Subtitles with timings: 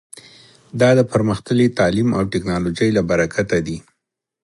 [0.79, 3.77] دا د پرمختللي تعلیم او ټکنالوژۍ له برکته دی